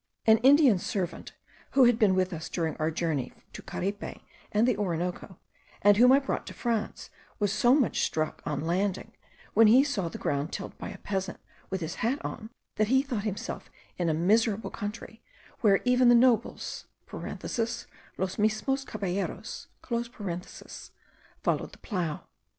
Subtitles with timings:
[0.25, 1.33] An Indian servant,
[1.73, 4.19] who had been with us during our journey to Caripe
[4.51, 5.37] and the Orinoco,
[5.83, 9.11] and whom I brought to France, was so much struck, on landing,
[9.53, 13.03] when he saw the ground tilled by a peasant with his hat on, that he
[13.03, 15.21] thought himself in a miserable country,
[15.59, 17.85] where even the nobles (los
[18.37, 19.67] mismos caballeros)
[21.43, 22.23] followed the plough.